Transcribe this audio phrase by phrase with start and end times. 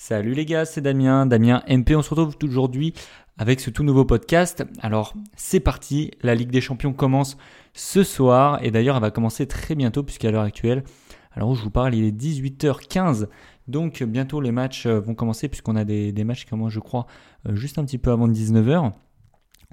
[0.00, 1.96] Salut les gars, c'est Damien, Damien MP.
[1.96, 2.94] On se retrouve aujourd'hui
[3.36, 4.64] avec ce tout nouveau podcast.
[4.80, 7.36] Alors c'est parti, la Ligue des Champions commence
[7.74, 10.84] ce soir et d'ailleurs elle va commencer très bientôt puisqu'à l'heure actuelle,
[11.32, 13.26] alors je vous parle, il est 18h15.
[13.66, 17.08] Donc bientôt les matchs euh, vont commencer puisqu'on a des, matchs qui commencent je crois
[17.48, 18.92] euh, juste un petit peu avant 19h.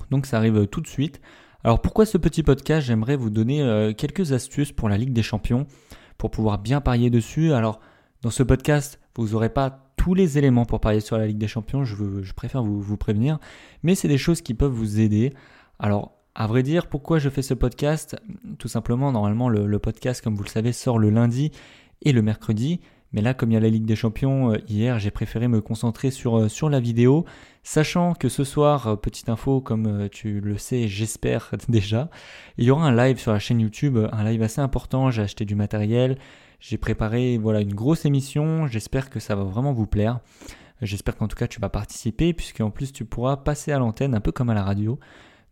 [0.10, 1.21] Donc ça arrive tout de suite.
[1.64, 2.88] Alors pourquoi ce petit podcast?
[2.88, 5.68] J'aimerais vous donner euh, quelques astuces pour la Ligue des Champions
[6.18, 7.54] pour pouvoir bien parier dessus.
[7.54, 7.80] Alors
[8.23, 11.47] dans ce podcast, vous n'aurez pas tous les éléments pour parier sur la Ligue des
[11.47, 13.39] Champions, je, préfère vous, prévenir,
[13.82, 15.33] mais c'est des choses qui peuvent vous aider.
[15.79, 18.15] Alors, à vrai dire, pourquoi je fais ce podcast?
[18.60, 21.49] Tout simplement, normalement, le, podcast, comme vous le savez, sort le lundi
[22.04, 22.82] et le mercredi.
[23.15, 25.61] Mais là, comme il y a la Ligue des Champions euh, hier, j'ai préféré me
[25.61, 27.24] concentrer sur, euh, sur la vidéo,
[27.64, 32.09] sachant que ce soir, euh, petite info, comme tu le sais, j'espère déjà,
[32.58, 35.45] il y aura un live sur la chaîne YouTube, un live assez important, j'ai acheté
[35.45, 36.17] du matériel,
[36.59, 38.67] j'ai préparé voilà une grosse émission.
[38.67, 40.19] J'espère que ça va vraiment vous plaire.
[40.81, 44.13] J'espère qu'en tout cas tu vas participer puisque en plus tu pourras passer à l'antenne
[44.13, 44.99] un peu comme à la radio.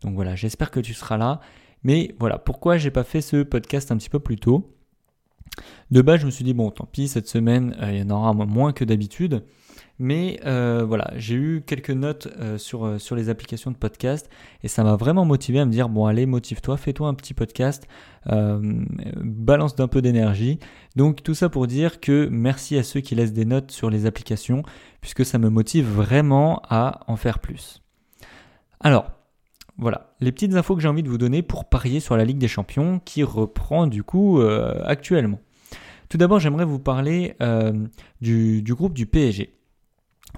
[0.02, 1.40] Donc voilà, j'espère que tu seras là.
[1.82, 4.74] Mais voilà, pourquoi j'ai pas fait ce podcast un petit peu plus tôt?
[5.90, 8.10] De base, je me suis dit bon, tant pis, cette semaine euh, il y en
[8.10, 9.44] aura moins que d'habitude.
[10.00, 14.28] Mais euh, voilà, j'ai eu quelques notes euh, sur, sur les applications de podcast
[14.64, 17.86] et ça m'a vraiment motivé à me dire bon allez motive-toi, fais-toi un petit podcast,
[18.26, 20.58] balance d'un peu d'énergie.
[20.96, 24.04] Donc tout ça pour dire que merci à ceux qui laissent des notes sur les
[24.04, 24.64] applications
[25.00, 27.80] puisque ça me motive vraiment à en faire plus.
[28.80, 29.12] Alors
[29.78, 32.38] voilà, les petites infos que j'ai envie de vous donner pour parier sur la Ligue
[32.38, 34.40] des Champions qui reprend du coup
[34.84, 35.38] actuellement.
[36.14, 37.34] Tout d'abord, j'aimerais vous parler
[38.20, 39.58] du, du, groupe du PSG.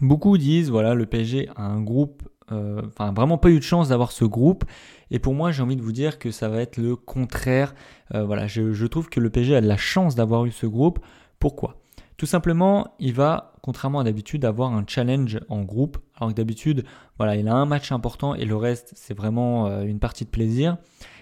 [0.00, 3.91] Beaucoup disent, voilà, le PSG a un groupe, euh, enfin vraiment pas eu de chance
[3.91, 4.64] d'avoir ce groupe.
[5.10, 7.74] Et pour moi, j'ai envie de vous dire que ça va être le contraire.
[8.14, 10.98] Euh, voilà, je, trouve que le PSG a de la chance d'avoir eu ce groupe.
[11.41, 11.77] Pourquoi?
[12.16, 15.98] Tout simplement, il va, contrairement à d'habitude, avoir un challenge en groupe.
[16.14, 16.84] Alors que d'habitude,
[17.19, 20.31] voilà, il a un match important et le reste, c'est vraiment euh, une partie de
[20.31, 20.77] plaisir.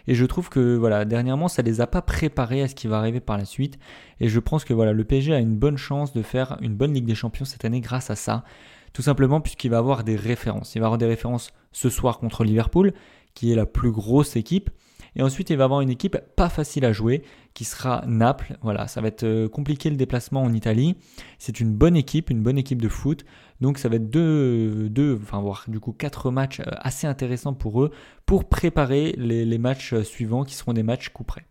[0.07, 2.99] Et je trouve que voilà, dernièrement, ça les a pas préparés à ce qui va
[2.99, 3.79] arriver par la suite.
[4.21, 6.93] Et je pense que voilà, le PSG a une bonne chance de faire une bonne
[6.93, 8.45] Ligue des Champions cette année grâce à ça.
[8.93, 10.75] Tout simplement puisqu'il va avoir des références.
[10.75, 12.93] Il va avoir des références ce soir contre Liverpool,
[13.33, 14.69] qui est la plus grosse équipe.
[15.17, 17.23] Et ensuite, il va avoir une équipe pas facile à jouer,
[17.55, 18.57] qui sera Naples.
[18.63, 20.97] Voilà, ça va être euh, compliqué le déplacement en Italie.
[21.39, 23.25] C'est une bonne équipe, une bonne équipe de foot.
[23.61, 27.55] Donc ça va être deux, deux enfin voire du coup quatre matchs euh, assez intéressants
[27.55, 27.93] pour eux
[28.27, 31.47] pour préparer les, matchs euh, suivants qui seront des matchs coup près.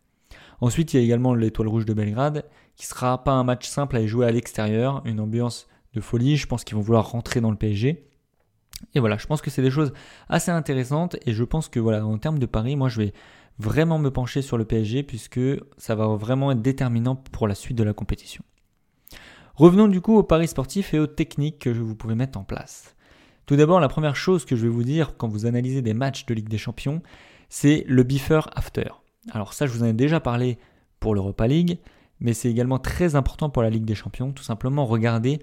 [0.59, 3.97] Ensuite, il y a également l'Étoile Rouge de Belgrade, qui sera pas un match simple
[3.97, 6.37] à jouer à l'extérieur, une ambiance de folie.
[6.37, 8.07] Je pense qu'ils vont vouloir rentrer dans le PSG.
[8.95, 9.93] Et voilà, je pense que c'est des choses
[10.29, 13.13] assez intéressantes et je pense que voilà, en termes de paris, moi je vais
[13.59, 15.39] vraiment me pencher sur le PSG puisque
[15.77, 18.43] ça va vraiment être déterminant pour la suite de la compétition.
[19.55, 22.95] Revenons du coup aux paris sportifs et aux techniques que vous pouvez mettre en place.
[23.45, 26.25] Tout d'abord, la première chose que je vais vous dire quand vous analysez des matchs
[26.25, 27.01] de Ligue des Champions,
[27.49, 28.89] c'est le before after.
[29.31, 30.57] Alors ça, je vous en ai déjà parlé
[30.99, 31.79] pour l'Europa League,
[32.19, 34.31] mais c'est également très important pour la Ligue des Champions.
[34.31, 35.39] Tout simplement, regarder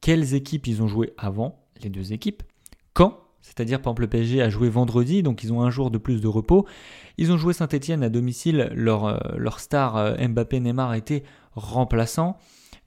[0.00, 2.42] quelles équipes ils ont joué avant, les deux équipes,
[2.92, 5.98] quand c'est-à-dire, par exemple, le PSG a joué vendredi, donc ils ont un jour de
[5.98, 6.66] plus de repos.
[7.18, 12.38] Ils ont joué Saint-Etienne à domicile, leur, euh, star euh, Mbappé Neymar était remplaçant.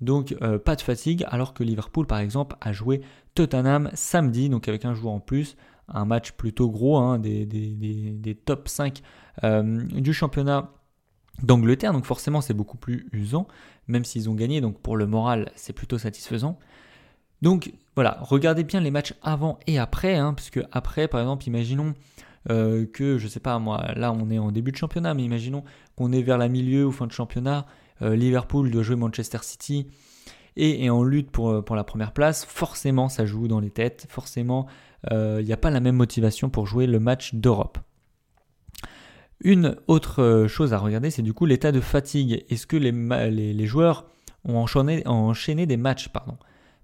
[0.01, 3.01] Donc euh, pas de fatigue, alors que Liverpool, par exemple, a joué
[3.35, 5.57] Tottenham samedi, donc avec un joueur en plus.
[5.89, 9.01] Un match plutôt gros, hein, des, des, top 5
[9.93, 10.71] du championnat
[11.43, 11.93] d'Angleterre.
[11.93, 13.47] Donc forcément, c'est beaucoup plus usant,
[13.87, 14.59] même s'ils ont gagné.
[14.59, 16.57] Donc pour le moral, c'est plutôt satisfaisant.
[17.41, 21.93] Donc voilà, regardez bien les matchs avant et après, hein, puisque après, par exemple, imaginons
[22.49, 25.63] euh, que, je sais pas moi, là on est en début de championnat, mais imaginons
[25.95, 27.65] qu'on est vers la milieu ou fin de championnat,
[28.01, 29.87] euh, Liverpool doit jouer Manchester City
[30.55, 33.69] et est en lutte pour, euh, pour la première place, forcément ça joue dans les
[33.69, 34.67] têtes, forcément
[35.11, 37.77] il n'y a pas la même motivation pour jouer le match d'Europe.
[39.39, 42.43] Une autre chose à regarder, c'est du coup l'état de fatigue.
[42.49, 42.91] Est-ce que les,
[43.53, 44.07] les, joueurs
[44.43, 46.35] ont enchaîné, ont enchaîné des matchs pardon?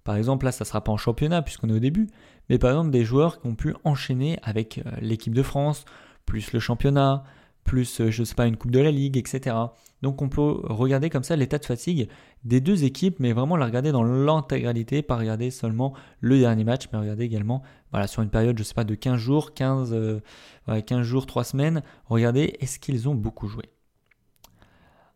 [0.04, 2.08] Par exemple, là, ça ne sera pas en championnat puisqu'on est au début,
[2.50, 5.86] mais par exemple des joueurs qui ont pu enchaîner avec euh, l'équipe de France,
[6.26, 7.24] plus le championnat,
[7.64, 9.56] plus, euh, je ne sais pas, une Coupe de la Ligue, etc.
[10.02, 12.10] Donc on peut regarder comme ça l'état de fatigue
[12.44, 16.90] des deux équipes, mais vraiment la regarder dans l'intégralité, pas regarder seulement le dernier match,
[16.92, 20.22] mais regarder également voilà, sur une période, je sais pas, de 15 jours, 15,
[20.68, 23.70] 15 euh, jours, 3 semaines, regarder est-ce qu'ils ont beaucoup joué.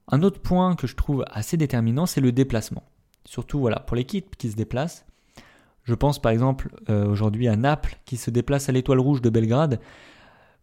[0.09, 2.83] Un autre point que je trouve assez déterminant, c'est le déplacement
[3.27, 5.05] surtout voilà, pour l'équipe qui se déplace.
[5.83, 9.29] Je pense par exemple euh, aujourd'hui à Naples qui se déplace à l'Étoile Rouge de
[9.29, 9.79] Belgrade.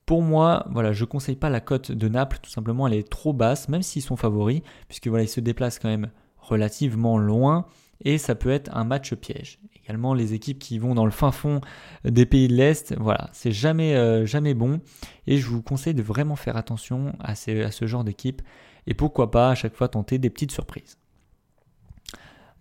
[0.07, 3.09] Pour moi, voilà, je ne conseille pas la cote de Naples, tout simplement elle est
[3.09, 7.67] trop basse, même s'ils sont favoris, puisque voilà, ils se déplacent quand même relativement loin.
[8.05, 9.61] et ça peut être un match piège.
[9.83, 11.61] Également les équipes qui vont dans le fin fond
[12.05, 14.81] des pays de l'Est, voilà, c'est jamais, euh, jamais bon
[15.27, 17.35] et je vous conseille de vraiment faire attention à, à
[17.71, 18.43] ce genre d'équipe
[18.87, 20.99] et pourquoi pas à chaque fois tenter des petites surprises.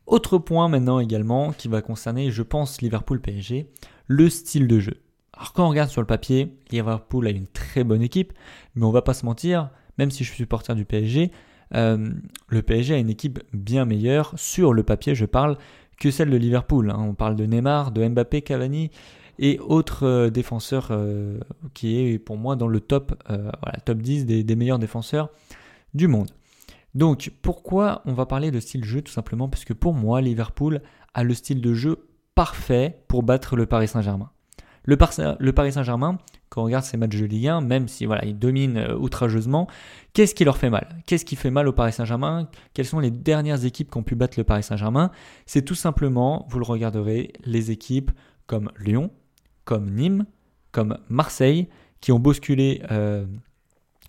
[0.05, 3.69] Autre point maintenant également qui va concerner, je pense, Liverpool PSG,
[4.07, 4.97] le style de jeu.
[5.33, 8.33] Alors quand on regarde sur le papier, Liverpool a une très bonne équipe,
[8.75, 11.31] mais on va pas se mentir, même si je suis supporter du PSG,
[11.75, 12.09] euh,
[12.47, 15.57] le PSG a une équipe bien meilleure, sur le papier je parle,
[15.99, 16.91] que celle de Liverpool.
[16.91, 16.99] Hein.
[16.99, 18.91] On parle de Neymar, de Mbappé, Cavani
[19.39, 21.39] et autres euh, défenseurs euh,
[21.73, 25.29] qui est pour moi dans le top, voilà, top 10 des, meilleurs défenseurs
[25.93, 26.29] du monde.
[26.95, 30.21] Donc pourquoi on va parler de style de jeu Tout simplement parce que pour moi,
[30.21, 30.81] Liverpool
[31.13, 34.31] a le style de jeu parfait pour battre le Paris Saint-Germain.
[34.85, 36.17] Le, Paris Saint-Germain,
[36.49, 39.67] quand on regarde ces matchs de Ligue 1, même si voilà, ils dominent euh, outrageusement,
[40.11, 40.97] qu'est-ce qui leur fait mal?
[41.05, 42.49] Qu'est-ce qui fait mal au Paris Saint-Germain?
[42.73, 45.11] Quelles sont les dernières équipes qui ont pu battre le Paris Saint-Germain?
[45.45, 48.11] C'est tout simplement, vous le regarderez, les équipes
[48.45, 49.09] comme Lyon,
[49.63, 50.25] comme Nîmes,
[50.73, 51.69] comme Marseille,
[52.01, 53.25] qui ont bousculé euh,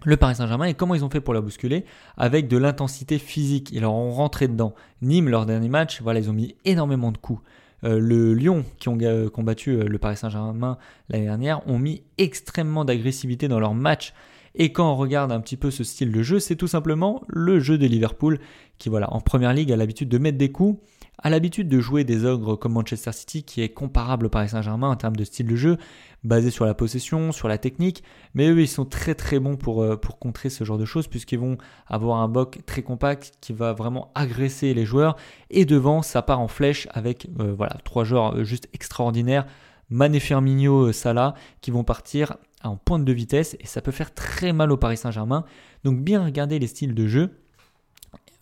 [0.04, 0.66] le Paris Saint-Germain.
[0.66, 1.84] Et comment ils ont fait pour la bousculer
[2.16, 3.70] Avec de l'intensité physique.
[3.72, 4.74] Ils leur ont rentré dedans.
[5.02, 7.42] Nîmes, leur dernier match, voilà, ils ont mis énormément de coups.
[7.84, 8.98] Euh, le Lyon, qui ont
[9.32, 14.14] combattu euh, le Paris Saint-Germain l'année dernière, ont mis extrêmement d'agressivité dans leur match.
[14.54, 17.58] Et quand on regarde un petit peu ce style de jeu, c'est tout simplement le
[17.58, 18.38] jeu de Liverpool,
[18.78, 20.80] qui voilà, en première ligue a l'habitude de mettre des coups,
[21.18, 24.90] a l'habitude de jouer des ogres comme Manchester City, qui est comparable au Paris Saint-Germain
[24.90, 25.78] en termes de style de jeu,
[26.22, 28.02] basé sur la possession, sur la technique,
[28.34, 31.38] mais eux ils sont très très bons pour, euh, contrer ce genre de choses, puisqu'ils
[31.38, 35.16] vont avoir un bloc très compact qui va vraiment agresser les joueurs,
[35.50, 39.46] et devant ça part en flèche avec euh, voilà trois joueurs euh, juste extraordinaires,
[39.90, 44.52] Mané Firmino, Salah, qui vont partir en pointe de vitesse, et ça peut faire très
[44.52, 45.44] mal au Paris Saint-Germain,
[45.84, 47.30] donc bien regarder les styles de jeu,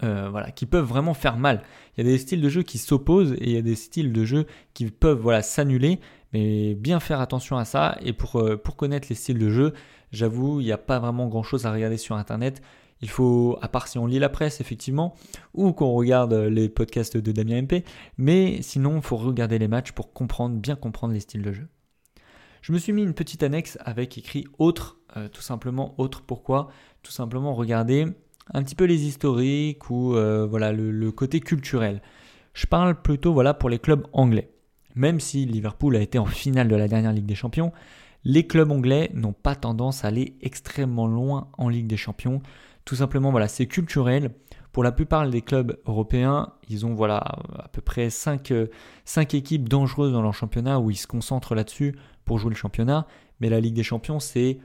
[0.03, 1.63] euh, voilà, qui peuvent vraiment faire mal.
[1.97, 4.13] Il y a des styles de jeu qui s'opposent et il y a des styles
[4.13, 6.01] de jeu qui peuvent voilà, s'annuler,
[6.33, 7.99] mais bien faire attention à ça.
[8.03, 9.73] Et pour, euh, pour connaître les styles de jeu,
[10.11, 12.63] j'avoue, il n'y a pas vraiment grand chose à regarder sur Internet.
[13.01, 15.15] Il faut, à part si on lit la presse, effectivement,
[15.55, 17.85] ou qu'on regarde les podcasts de Damien MP,
[18.17, 21.69] mais sinon, il faut regarder les matchs pour comprendre, bien comprendre les styles de jeu.
[22.63, 26.23] Je me suis mis une petite annexe avec écrit autre, euh, tout simplement autre.
[26.23, 26.69] Pourquoi?
[27.03, 28.07] Tout simplement regarder
[28.53, 32.03] un petit peu les historiques ou euh, voilà le, côté culturel.
[32.55, 34.51] Je parle plutôt voilà pour les clubs anglais.
[34.95, 37.73] Même si Liverpool a été en finale de la dernière Ligue des Champions,
[38.25, 42.43] les clubs anglais n'ont pas tendance à aller extrêmement loin en Ligue des Champions.
[42.85, 44.33] Tout simplement voilà, c'est culturel.
[44.73, 48.53] Pour la plupart des clubs européens, ils ont voilà à peu près 5,
[49.05, 51.95] 5 équipes dangereuses dans leur championnat où ils se concentrent là-dessus
[52.25, 53.07] pour jouer le championnat.
[53.41, 54.59] Mais la Ligue des Champions, c'est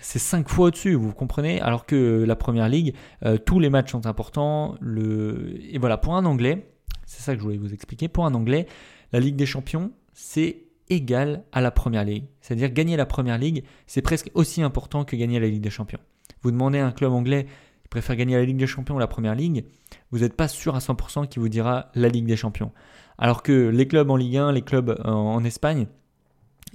[0.00, 1.60] c'est cinq fois au-dessus, vous comprenez?
[1.60, 2.94] Alors que la première ligue,
[3.24, 4.76] euh, tous les matchs sont importants.
[4.82, 6.66] Et voilà, pour un anglais,
[7.06, 8.66] c'est ça que je voulais vous expliquer, pour un anglais,
[9.12, 12.24] la Ligue des Champions, c'est égal à la première ligue.
[12.40, 16.00] C'est-à-dire gagner la première ligue, c'est presque aussi important que gagner la Ligue des Champions.
[16.42, 17.46] Vous demandez à un club anglais
[17.82, 19.64] qui préfère gagner la Ligue des Champions ou la première ligue,
[20.10, 22.72] vous n'êtes pas sûr à 100% qu'il vous dira la Ligue des Champions.
[23.18, 25.86] Alors que les clubs en Ligue 1, les clubs en Espagne,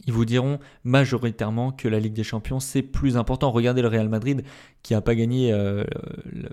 [0.06, 3.52] ils vous diront majoritairement que la Ligue des Champions c'est plus important.
[3.52, 4.44] Regardez le Real Madrid
[4.84, 5.84] qui n'a pas gagné euh,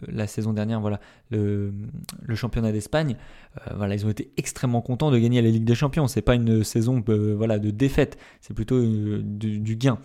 [0.09, 1.01] la saison dernière voilà,
[1.31, 1.73] le,
[2.35, 3.17] championnat d'Espagne.
[3.59, 6.07] Euh, voilà, ils ont été extrêmement contents de gagner la Ligue des Champions.
[6.07, 9.99] C'est pas une saison euh, voilà, de défaite, c'est plutôt du, du, gain.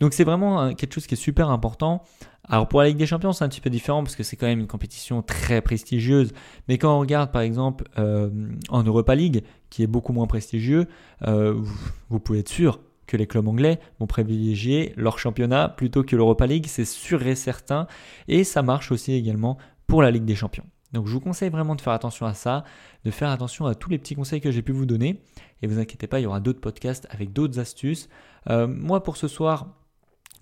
[0.00, 2.04] Donc c'est vraiment quelque chose qui est super important.
[2.46, 4.46] Alors pour la Ligue des Champions, c'est un petit peu différent parce que c'est quand
[4.46, 6.32] même une compétition très prestigieuse.
[6.68, 10.86] Mais quand on regarde par exemple en Europa League, qui est beaucoup moins prestigieux,
[11.22, 16.46] vous pouvez être sûr que les clubs anglais vont privilégier leur championnat plutôt que l'Europa
[16.46, 17.86] League, c'est sûr et certain.
[18.28, 20.64] Et ça marche aussi également pour la Ligue des Champions.
[20.92, 22.64] Donc je vous conseille vraiment de faire attention à ça,
[23.04, 25.20] de faire attention à tous les petits conseils que j'ai pu vous donner.
[25.60, 28.08] Et vous inquiétez pas, il y aura d'autres podcasts avec d'autres astuces.
[28.48, 29.66] Euh, moi pour ce soir,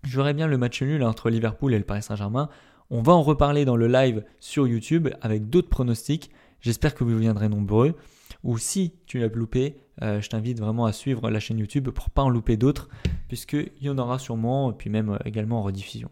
[0.05, 2.49] je verrai bien le match nul entre Liverpool et le Paris Saint-Germain.
[2.91, 6.31] On va en reparler dans le live sur YouTube avec d'autres pronostics.
[6.61, 7.95] J'espère que vous viendrez nombreux.
[8.45, 12.11] Ou si tu l'as loupé, euh, je t'invite vraiment à suivre la chaîne YouTube pour
[12.11, 12.89] pas en louper d'autres,
[13.29, 16.11] puisqu'il y en aura sûrement, puis même euh, également en rediffusion.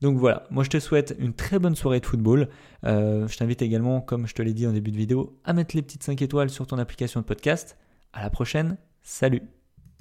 [0.00, 2.48] Donc voilà, moi je te souhaite une très bonne soirée de football.
[2.84, 5.74] Euh, je t'invite également, comme je te l'ai dit en début de vidéo, à mettre
[5.74, 7.76] les petites 5 étoiles sur ton application de podcast.
[8.12, 9.42] À la prochaine, salut